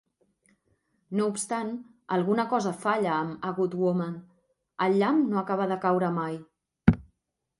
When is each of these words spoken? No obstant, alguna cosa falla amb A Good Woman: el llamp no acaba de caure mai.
No 1.17 1.25
obstant, 1.31 1.67
alguna 2.15 2.45
cosa 2.53 2.71
falla 2.85 3.11
amb 3.17 3.45
A 3.49 3.53
Good 3.59 3.75
Woman: 3.81 4.15
el 4.87 4.97
llamp 5.03 5.21
no 5.35 5.41
acaba 5.43 5.67
de 5.73 5.81
caure 5.87 6.09
mai. 6.19 6.41